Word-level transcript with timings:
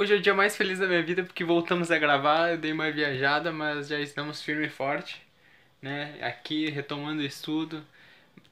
Hoje 0.00 0.14
é 0.14 0.16
o 0.16 0.20
dia 0.20 0.32
mais 0.32 0.56
feliz 0.56 0.78
da 0.78 0.86
minha 0.86 1.02
vida 1.02 1.24
porque 1.24 1.42
voltamos 1.42 1.90
a 1.90 1.98
gravar, 1.98 2.52
eu 2.52 2.56
dei 2.56 2.70
uma 2.70 2.88
viajada, 2.88 3.50
mas 3.50 3.88
já 3.88 3.98
estamos 3.98 4.40
firme 4.40 4.66
e 4.66 4.70
forte, 4.70 5.20
né? 5.82 6.16
Aqui 6.22 6.70
retomando 6.70 7.20
o 7.20 7.24
estudo. 7.24 7.84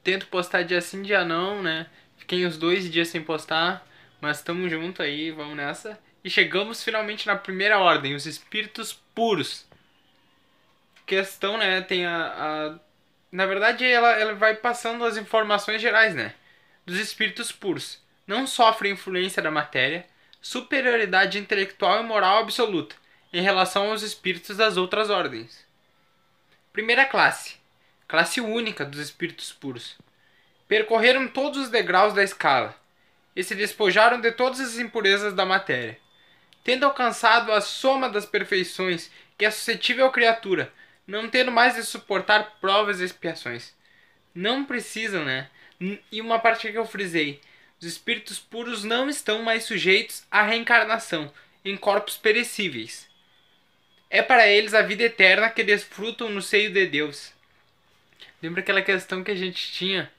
Tento 0.03 0.27
postar 0.27 0.64
dia 0.64 0.80
sim, 0.80 1.03
dia 1.03 1.24
não, 1.24 1.62
né? 1.62 1.87
Fiquei 2.17 2.45
uns 2.45 2.59
dois 2.59 2.90
dias 2.90 3.06
sem 3.06 3.22
postar, 3.22 3.87
mas 4.21 4.38
estamos 4.38 4.69
junto 4.69 5.01
aí, 5.01 5.30
vamos 5.30 5.56
nessa. 5.56 5.96
E 6.24 6.29
chegamos 6.29 6.82
finalmente 6.82 7.29
na 7.29 7.37
primeira 7.37 7.78
ordem, 7.78 8.17
os 8.17 8.26
espíritos 8.26 8.92
puros. 9.15 9.69
Questão, 11.06 11.56
né? 11.56 11.81
Tem 11.81 12.06
a. 12.06 12.26
a... 12.26 12.78
Na 13.31 13.47
verdade, 13.47 13.85
ela, 13.85 14.10
ela 14.19 14.35
vai 14.35 14.56
passando 14.56 15.04
as 15.04 15.17
informações 15.17 15.81
gerais, 15.81 16.12
né? 16.12 16.34
Dos 16.84 16.98
espíritos 16.98 17.52
puros. 17.52 18.02
Não 18.27 18.48
sofrem 18.48 18.95
influência 18.95 19.41
da 19.41 19.51
matéria 19.52 20.05
superioridade 20.47 21.38
intelectual 21.38 22.01
e 22.01 22.06
moral 22.06 22.38
absoluta 22.38 22.95
em 23.33 23.43
relação 23.43 23.91
aos 23.91 24.02
espíritos 24.02 24.57
das 24.57 24.77
outras 24.77 25.11
ordens. 25.11 25.66
Primeira 26.73 27.05
classe 27.05 27.57
classe 28.07 28.41
única 28.41 28.85
dos 28.85 29.01
espíritos 29.01 29.52
puros. 29.52 29.98
Percorreram 30.69 31.27
todos 31.27 31.62
os 31.62 31.69
degraus 31.69 32.15
da 32.15 32.23
escala 32.23 32.77
e 33.35 33.43
se 33.43 33.57
despojaram 33.57 34.21
de 34.21 34.30
todas 34.30 34.61
as 34.61 34.79
impurezas 34.79 35.35
da 35.35 35.45
matéria. 35.45 35.98
Tendo 36.63 36.87
alcançado 36.87 37.51
a 37.51 37.60
soma 37.60 38.09
das 38.09 38.24
perfeições 38.24 39.10
que 39.37 39.45
é 39.45 39.51
suscetível 39.51 40.07
à 40.07 40.13
criatura, 40.13 40.73
não 41.05 41.29
tendo 41.29 41.51
mais 41.51 41.74
de 41.74 41.83
suportar 41.83 42.59
provas 42.60 43.01
e 43.01 43.05
expiações. 43.05 43.74
Não 44.33 44.65
precisam, 44.65 45.24
né? 45.24 45.51
E 46.13 46.21
uma 46.21 46.38
parte 46.38 46.71
que 46.71 46.79
eu 46.79 46.87
frisei: 46.87 47.41
os 47.80 47.87
espíritos 47.87 48.39
puros 48.39 48.85
não 48.85 49.09
estão 49.09 49.43
mais 49.43 49.65
sujeitos 49.65 50.25
à 50.30 50.43
reencarnação 50.43 51.33
em 51.65 51.77
corpos 51.77 52.16
perecíveis. 52.16 53.09
É 54.09 54.23
para 54.23 54.47
eles 54.47 54.73
a 54.73 54.83
vida 54.83 55.02
eterna 55.02 55.51
que 55.51 55.65
desfrutam 55.65 56.29
no 56.29 56.41
seio 56.41 56.73
de 56.73 56.87
Deus. 56.87 57.32
Lembra 58.43 58.60
aquela 58.60 58.82
questão 58.82 59.24
que 59.24 59.30
a 59.30 59.35
gente 59.35 59.73
tinha? 59.73 60.10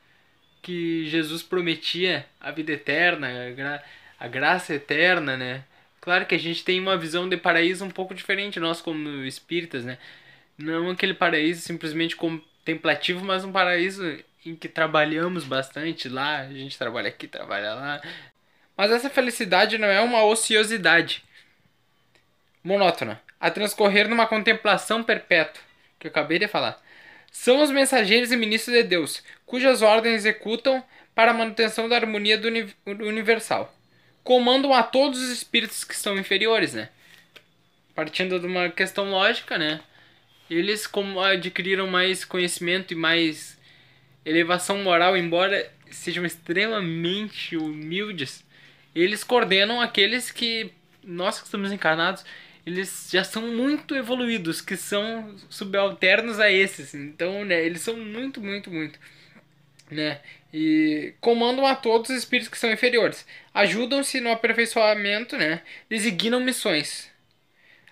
Que 0.61 1.07
Jesus 1.07 1.41
prometia 1.41 2.25
a 2.39 2.51
vida 2.51 2.73
eterna, 2.73 3.27
a, 3.27 3.51
gra 3.51 3.83
a 4.19 4.27
graça 4.27 4.73
eterna, 4.73 5.37
né? 5.37 5.63
Claro 6.01 6.25
que 6.25 6.35
a 6.35 6.39
gente 6.39 6.63
tem 6.63 6.79
uma 6.79 6.97
visão 6.97 7.27
de 7.29 7.37
paraíso 7.37 7.85
um 7.85 7.91
pouco 7.91 8.13
diferente, 8.13 8.59
nós 8.59 8.81
como 8.81 9.23
espíritas, 9.23 9.85
né? 9.85 9.97
Não 10.57 10.89
aquele 10.89 11.13
paraíso 11.13 11.61
simplesmente 11.61 12.15
contemplativo, 12.15 13.23
mas 13.23 13.43
um 13.43 13.51
paraíso 13.51 14.03
em 14.49 14.55
que 14.55 14.67
trabalhamos 14.69 15.43
bastante 15.43 16.07
lá, 16.07 16.39
a 16.39 16.53
gente 16.53 16.77
trabalha 16.77 17.09
aqui, 17.09 17.27
trabalha 17.27 17.73
lá. 17.73 18.01
Mas 18.75 18.91
essa 18.91 19.09
felicidade 19.09 19.77
não 19.77 19.87
é 19.87 19.99
uma 20.01 20.23
ociosidade 20.23 21.23
monótona, 22.63 23.21
a 23.39 23.49
transcorrer 23.49 24.07
numa 24.07 24.27
contemplação 24.27 25.03
perpétua, 25.03 25.61
que 25.99 26.07
eu 26.07 26.11
acabei 26.11 26.39
de 26.39 26.47
falar. 26.47 26.81
São 27.31 27.61
os 27.61 27.71
mensageiros 27.71 28.31
e 28.31 28.37
ministros 28.37 28.75
de 28.75 28.83
Deus, 28.83 29.23
cujas 29.45 29.81
ordens 29.81 30.15
executam 30.15 30.83
para 31.13 31.31
a 31.31 31.33
manutenção 31.33 31.89
da 31.89 31.95
harmonia 31.95 32.37
do 32.37 32.47
uni 32.47 32.75
universal. 32.85 33.73
Comandam 34.23 34.73
a 34.73 34.83
todos 34.83 35.19
os 35.21 35.29
espíritos 35.29 35.83
que 35.83 35.95
são 35.95 36.17
inferiores, 36.17 36.73
né? 36.73 36.89
Partindo 37.95 38.39
de 38.39 38.45
uma 38.45 38.69
questão 38.69 39.09
lógica, 39.09 39.57
né? 39.57 39.79
Eles 40.49 40.85
como 40.85 41.19
adquiriram 41.19 41.87
mais 41.87 42.23
conhecimento 42.23 42.93
e 42.93 42.95
mais 42.95 43.56
elevação 44.27 44.77
moral, 44.83 45.15
embora 45.15 45.71
sejam 45.89 46.25
extremamente 46.25 47.55
humildes, 47.55 48.43
eles 48.93 49.23
coordenam 49.23 49.79
aqueles 49.79 50.31
que 50.31 50.71
nós 51.03 51.39
que 51.39 51.45
estamos 51.45 51.71
encarnados, 51.71 52.25
eles 52.65 53.07
já 53.09 53.23
são 53.23 53.43
muito 53.43 53.95
evoluídos, 53.95 54.59
que 54.59 54.75
são 54.75 55.35
subalternos 55.49 56.39
a 56.39 56.51
esses. 56.51 56.93
Então, 56.93 57.45
né, 57.45 57.65
eles 57.65 57.81
são 57.81 57.95
muito, 57.95 58.41
muito, 58.41 58.69
muito, 58.69 58.99
né? 59.89 60.19
E 60.53 61.13
comandam 61.21 61.65
a 61.65 61.75
todos 61.75 62.09
os 62.09 62.17
espíritos 62.17 62.49
que 62.49 62.57
são 62.57 62.71
inferiores. 62.71 63.25
Ajudam-se 63.53 64.19
no 64.19 64.31
aperfeiçoamento, 64.31 65.37
né? 65.37 65.61
Designam 65.89 66.41
missões. 66.41 67.09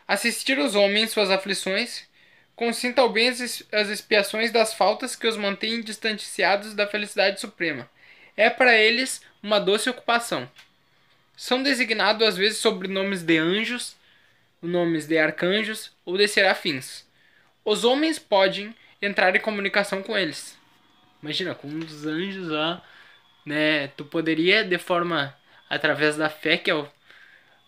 Assistir 0.08 0.59
os 0.59 0.76
homens 0.76 1.12
suas 1.12 1.32
aflições 1.32 2.08
Consinta 2.56 3.02
ao 3.02 3.10
bem 3.10 3.28
as 3.28 3.90
expiações 3.90 4.52
das 4.52 4.74
faltas 4.74 5.16
que 5.16 5.28
os 5.28 5.36
mantêm 5.36 5.82
distanciados 5.82 6.74
da 6.74 6.88
felicidade 6.88 7.42
suprema. 7.42 7.90
É 8.38 8.50
para 8.50 8.74
eles 8.74 9.22
uma 9.44 9.60
doce 9.60 9.90
ocupação. 9.90 10.50
São 11.36 11.62
designados 11.62 12.26
às 12.26 12.38
vezes 12.38 12.60
sobrenomes 12.60 13.24
de 13.24 13.38
anjos, 13.38 13.98
nomes 14.62 15.06
de 15.06 15.18
arcanjos 15.18 15.92
ou 16.06 16.18
de 16.18 16.28
serafins. 16.30 17.06
Os 17.64 17.84
homens 17.84 18.18
podem 18.18 18.74
entrar 19.02 19.36
em 19.36 19.42
comunicação 19.42 20.02
com 20.02 20.18
eles. 20.18 20.58
Imagina, 21.22 21.54
com 21.54 21.68
os 21.68 22.06
anjos 22.06 22.48
lá, 22.48 22.82
né? 23.46 23.88
Tu 23.90 24.06
poderia 24.06 24.64
de 24.64 24.78
forma 24.78 25.36
através 25.70 26.16
da 26.16 26.30
fé, 26.30 26.58
que 26.58 26.72
é 26.72 26.76
o 26.76 26.88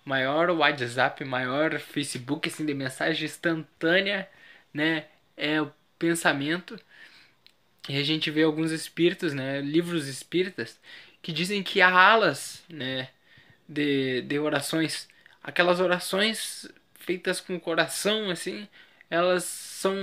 maior 0.06 0.50
WhatsApp, 0.52 1.26
maior 1.26 1.78
Facebook 1.78 2.48
assim 2.48 2.66
de 2.66 2.74
mensagem 2.74 3.26
instantânea 3.26 4.30
né, 4.74 5.06
é 5.36 5.62
o 5.62 5.72
pensamento. 5.98 6.80
E 7.90 7.98
a 7.98 8.04
gente 8.04 8.30
vê 8.32 8.44
alguns 8.44 8.72
espíritos, 8.72 9.34
né, 9.34 9.62
livros 9.62 10.08
espíritas, 10.08 10.80
que 11.22 11.32
dizem 11.32 11.64
que 11.64 11.82
há 11.82 11.90
alas, 11.90 12.64
né, 12.70 13.10
de, 13.68 14.22
de 14.22 14.40
orações. 14.40 15.08
Aquelas 15.44 15.80
orações 15.80 16.68
feitas 16.96 17.40
com 17.40 17.56
o 17.56 17.60
coração, 17.60 18.30
assim, 18.30 18.68
elas 19.10 19.44
são 19.44 19.96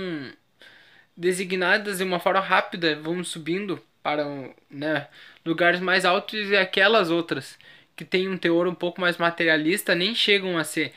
designadas 1.15 1.99
de 1.99 2.03
uma 2.03 2.19
forma 2.19 2.39
rápida, 2.39 2.95
vão 2.99 3.23
subindo 3.23 3.81
para 4.03 4.25
né, 4.69 5.07
lugares 5.45 5.79
mais 5.79 6.05
altos 6.05 6.49
e 6.49 6.55
aquelas 6.55 7.09
outras 7.09 7.57
que 7.95 8.03
têm 8.05 8.27
um 8.29 8.37
teor 8.37 8.67
um 8.67 8.75
pouco 8.75 8.99
mais 9.01 9.17
materialista 9.17 9.95
nem 9.95 10.13
chegam 10.13 10.57
a 10.57 10.63
ser. 10.63 10.93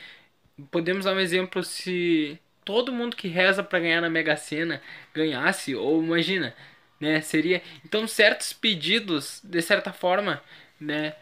Podemos 0.71 1.05
dar 1.05 1.15
um 1.15 1.19
exemplo 1.19 1.63
se 1.63 2.37
todo 2.65 2.93
mundo 2.93 3.15
que 3.15 3.27
reza 3.27 3.63
para 3.63 3.79
ganhar 3.79 4.01
na 4.01 4.09
Mega 4.09 4.35
Sena 4.37 4.81
ganhasse, 5.13 5.75
ou 5.75 6.03
imagina, 6.03 6.55
né, 6.99 7.21
seria, 7.21 7.61
então 7.85 8.07
certos 8.07 8.53
pedidos, 8.53 9.41
de 9.43 9.61
certa 9.61 9.93
forma, 9.93 10.41
né, 10.79 11.15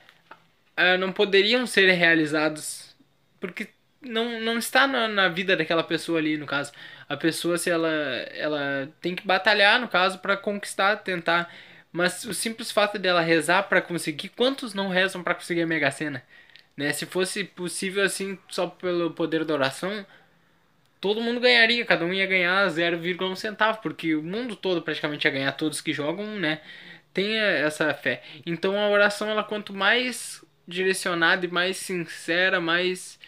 ah, 0.76 0.98
não 0.98 1.12
poderiam 1.12 1.66
ser 1.68 1.92
realizados, 1.92 2.96
porque 3.40 3.70
não, 4.02 4.40
não 4.42 4.58
está 4.58 4.88
na, 4.88 5.08
na 5.08 5.28
vida 5.28 5.56
daquela 5.56 5.84
pessoa 5.84 6.20
ali, 6.20 6.38
no 6.38 6.46
caso. 6.46 6.72
A 7.10 7.18
pessoa, 7.18 7.58
se 7.58 7.70
ela, 7.70 7.90
ela 7.90 8.90
tem 9.02 9.16
que 9.16 9.26
batalhar, 9.26 9.80
no 9.80 9.88
caso, 9.88 10.20
para 10.20 10.38
conquistar, 10.38 10.98
tentar. 10.98 11.52
Mas 11.92 12.24
o 12.26 12.34
simples 12.34 12.72
fato 12.72 13.00
dela 13.00 13.22
rezar 13.22 13.64
para 13.64 13.82
conseguir, 13.82 14.30
quantos 14.30 14.74
não 14.74 14.90
rezam 14.90 15.24
para 15.24 15.36
conseguir 15.36 15.62
a 15.64 15.68
Mega 15.68 15.92
Sena? 15.92 16.24
Né? 16.76 16.94
Se 16.94 17.06
fosse 17.06 17.44
possível 17.44 18.04
assim, 18.04 18.38
só 18.50 18.68
pelo 18.68 19.12
poder 19.12 19.44
da 19.46 19.54
oração, 19.54 20.06
todo 21.00 21.22
mundo 21.22 21.40
ganharia, 21.40 21.86
cada 21.86 22.06
um 22.06 22.14
ia 22.14 22.26
ganhar 22.26 22.68
0,1 22.68 23.36
centavo, 23.36 23.80
porque 23.82 24.16
o 24.16 24.24
mundo 24.24 24.56
todo 24.56 24.82
praticamente 24.82 25.26
ia 25.26 25.32
ganhar, 25.32 25.52
todos 25.54 25.82
que 25.82 25.94
jogam, 25.94 26.26
né? 26.38 26.62
Tem 27.14 27.38
essa 27.38 27.94
fé. 27.94 28.24
Então 28.46 28.78
a 28.78 28.90
oração, 28.90 29.30
ela 29.30 29.44
quanto 29.44 29.74
mais 29.74 30.44
direcionada 30.68 31.46
e 31.46 31.50
mais 31.50 31.78
sincera, 31.78 32.60
mais. 32.60 33.20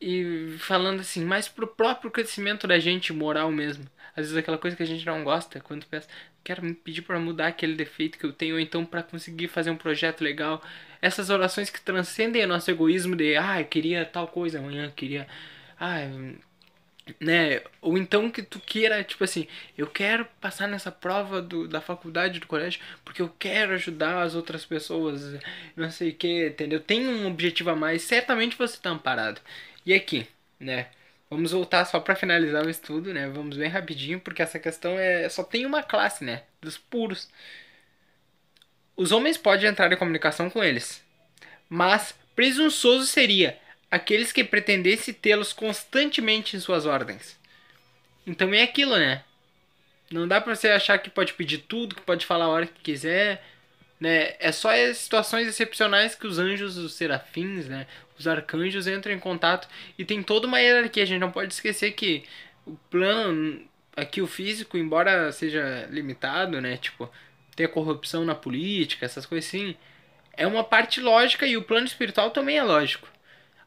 E 0.00 0.56
falando 0.58 1.00
assim, 1.00 1.24
mais 1.24 1.48
pro 1.48 1.66
próprio 1.66 2.10
crescimento 2.10 2.66
da 2.66 2.78
gente 2.78 3.12
moral 3.12 3.50
mesmo. 3.50 3.84
Às 4.16 4.26
vezes 4.26 4.36
aquela 4.36 4.58
coisa 4.58 4.76
que 4.76 4.82
a 4.82 4.86
gente 4.86 5.04
não 5.06 5.22
gosta, 5.24 5.60
quando 5.60 5.86
pensa, 5.86 6.08
quero 6.42 6.64
me 6.64 6.74
pedir 6.74 7.02
para 7.02 7.18
mudar 7.20 7.48
aquele 7.48 7.74
defeito 7.74 8.18
que 8.18 8.26
eu 8.26 8.32
tenho, 8.32 8.54
ou 8.54 8.60
então 8.60 8.84
para 8.84 9.02
conseguir 9.02 9.48
fazer 9.48 9.70
um 9.70 9.76
projeto 9.76 10.22
legal. 10.22 10.62
Essas 11.00 11.30
orações 11.30 11.70
que 11.70 11.80
transcendem 11.80 12.44
o 12.44 12.48
nosso 12.48 12.70
egoísmo 12.70 13.14
de, 13.14 13.36
ah, 13.36 13.60
eu 13.60 13.66
queria 13.66 14.04
tal 14.04 14.26
coisa 14.28 14.58
amanhã, 14.58 14.90
queria. 14.90 15.26
Ah, 15.78 16.00
né? 17.20 17.62
Ou 17.80 17.96
então 17.98 18.30
que 18.30 18.42
tu 18.42 18.60
queira, 18.60 19.02
tipo 19.04 19.24
assim, 19.24 19.46
eu 19.76 19.86
quero 19.86 20.24
passar 20.40 20.68
nessa 20.68 20.90
prova 20.92 21.40
do, 21.42 21.66
da 21.68 21.80
faculdade, 21.80 22.40
do 22.40 22.46
colégio, 22.46 22.80
porque 23.04 23.22
eu 23.22 23.28
quero 23.38 23.72
ajudar 23.72 24.22
as 24.22 24.34
outras 24.34 24.64
pessoas, 24.64 25.38
não 25.76 25.90
sei 25.90 26.10
o 26.10 26.14
que, 26.14 26.48
entendeu? 26.48 26.80
Tem 26.80 27.06
um 27.08 27.26
objetivo 27.26 27.70
a 27.70 27.76
mais, 27.76 28.02
certamente 28.02 28.56
você 28.56 28.78
tá 28.80 28.90
amparado. 28.90 29.40
E 29.84 29.94
aqui, 29.94 30.26
né? 30.60 30.88
Vamos 31.30 31.52
voltar 31.52 31.84
só 31.84 32.00
para 32.00 32.16
finalizar 32.16 32.64
o 32.64 32.70
estudo, 32.70 33.12
né? 33.12 33.28
Vamos 33.28 33.56
bem 33.56 33.68
rapidinho, 33.68 34.18
porque 34.20 34.42
essa 34.42 34.58
questão 34.58 34.98
é 34.98 35.28
só 35.28 35.44
tem 35.44 35.66
uma 35.66 35.82
classe, 35.82 36.24
né? 36.24 36.42
Dos 36.60 36.78
puros. 36.78 37.28
Os 38.96 39.12
homens 39.12 39.36
podem 39.36 39.68
entrar 39.68 39.92
em 39.92 39.96
comunicação 39.96 40.50
com 40.50 40.64
eles, 40.64 41.04
mas 41.68 42.14
presunçoso 42.34 43.06
seria 43.06 43.58
aqueles 43.90 44.32
que 44.32 44.44
pretendessem 44.44 45.14
tê-los 45.14 45.52
constantemente 45.52 46.56
em 46.56 46.60
suas 46.60 46.86
ordens. 46.86 47.38
Então 48.26 48.52
é 48.54 48.62
aquilo, 48.62 48.96
né? 48.96 49.24
Não 50.10 50.26
dá 50.28 50.40
pra 50.40 50.54
você 50.54 50.68
achar 50.68 50.98
que 50.98 51.10
pode 51.10 51.34
pedir 51.34 51.58
tudo, 51.58 51.94
que 51.94 52.02
pode 52.02 52.26
falar 52.26 52.46
a 52.46 52.48
hora 52.48 52.66
que 52.66 52.80
quiser. 52.82 53.44
né? 54.00 54.34
É 54.40 54.52
só 54.52 54.74
em 54.74 54.94
situações 54.94 55.48
excepcionais 55.48 56.14
que 56.14 56.26
os 56.26 56.38
anjos, 56.38 56.76
os 56.78 56.94
serafins, 56.94 57.68
né? 57.68 57.86
Os 58.18 58.26
arcanjos 58.28 58.86
entram 58.88 59.12
em 59.14 59.18
contato 59.18 59.68
e 59.98 60.04
tem 60.04 60.22
toda 60.22 60.46
uma 60.46 60.60
hierarquia. 60.60 61.02
A 61.04 61.06
gente 61.06 61.20
não 61.20 61.32
pode 61.32 61.52
esquecer 61.54 61.92
que 61.92 62.24
o 62.66 62.76
plano 62.90 63.66
aqui 63.96 64.22
o 64.22 64.26
físico, 64.26 64.78
embora 64.78 65.32
seja 65.32 65.86
limitado, 65.90 66.60
né? 66.60 66.76
Tipo, 66.76 67.10
ter 67.56 67.68
corrupção 67.68 68.24
na 68.24 68.34
política, 68.34 69.04
essas 69.06 69.26
coisas 69.26 69.48
assim, 69.48 69.76
é 70.34 70.46
uma 70.46 70.64
parte 70.64 71.00
lógica 71.00 71.46
e 71.46 71.56
o 71.56 71.62
plano 71.62 71.86
espiritual 71.86 72.30
também 72.30 72.58
é 72.58 72.62
lógico. 72.62 73.08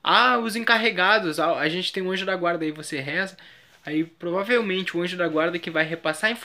Ah, 0.03 0.38
os 0.39 0.56
encarregados, 0.56 1.39
a 1.39 1.68
gente 1.69 1.94
tem 1.94 2.01
um 2.01 2.12
anjo 2.12 2.25
da 2.25 2.36
guarda 2.36 2.65
aí, 2.65 2.71
você 2.71 3.00
reza, 3.00 3.38
aí 3.86 4.03
provavelmente 4.03 4.98
o 4.98 5.01
anjo 5.01 5.15
da 5.15 5.27
guarda 5.27 5.59
que 5.59 5.69
vai 5.69 5.83
repassar 5.83 6.36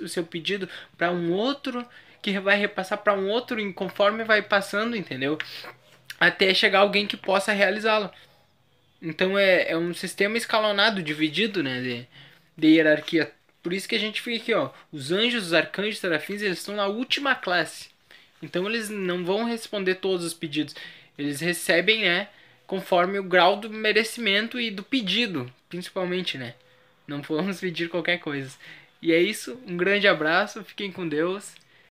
o 0.00 0.08
seu 0.08 0.24
pedido 0.24 0.68
para 0.96 1.10
um 1.10 1.32
outro, 1.32 1.84
que 2.22 2.38
vai 2.38 2.56
repassar 2.56 2.98
para 2.98 3.14
um 3.14 3.28
outro 3.28 3.72
conforme 3.72 4.22
vai 4.24 4.42
passando, 4.42 4.96
entendeu? 4.96 5.38
Até 6.20 6.54
chegar 6.54 6.80
alguém 6.80 7.06
que 7.06 7.16
possa 7.16 7.52
realizá-lo. 7.52 8.10
Então 9.02 9.38
é, 9.38 9.70
é 9.70 9.76
um 9.76 9.94
sistema 9.94 10.36
escalonado, 10.36 11.02
dividido, 11.02 11.62
né, 11.62 11.80
de, 11.80 12.06
de 12.56 12.68
hierarquia. 12.68 13.32
Por 13.62 13.72
isso 13.72 13.88
que 13.88 13.94
a 13.94 13.98
gente 13.98 14.20
fica 14.20 14.42
aqui, 14.42 14.54
ó, 14.54 14.70
os 14.92 15.10
anjos, 15.10 15.46
os 15.46 15.52
arcanjos, 15.52 15.94
os 15.94 16.00
serafins, 16.00 16.42
eles 16.42 16.58
estão 16.58 16.76
na 16.76 16.86
última 16.86 17.34
classe. 17.34 17.88
Então 18.42 18.66
eles 18.68 18.88
não 18.88 19.24
vão 19.24 19.44
responder 19.44 19.96
todos 19.96 20.24
os 20.24 20.34
pedidos. 20.34 20.74
Eles 21.18 21.40
recebem, 21.40 22.02
né, 22.02 22.28
conforme 22.70 23.18
o 23.18 23.24
grau 23.24 23.56
do 23.56 23.68
merecimento 23.68 24.60
e 24.60 24.70
do 24.70 24.84
pedido, 24.84 25.52
principalmente, 25.68 26.38
né? 26.38 26.54
Não 27.04 27.20
vamos 27.28 27.58
pedir 27.58 27.88
qualquer 27.88 28.18
coisa. 28.18 28.56
E 29.02 29.12
é 29.12 29.20
isso, 29.20 29.60
um 29.66 29.76
grande 29.76 30.06
abraço, 30.06 30.62
fiquem 30.62 30.92
com 30.92 31.08
Deus 31.08 31.52